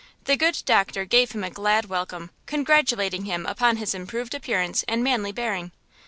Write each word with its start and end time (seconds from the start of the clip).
The 0.23 0.35
good 0.35 0.63
doctor 0.65 1.05
gave 1.05 1.33
him 1.33 1.43
a 1.43 1.51
glad 1.51 1.85
welcome, 1.85 2.31
congratulating 2.47 3.25
him 3.25 3.45
upon 3.45 3.77
his 3.77 3.93
improved 3.93 4.33
appearance 4.33 4.83
and 4.87 5.03
manly 5.03 5.31
bearing. 5.31 5.73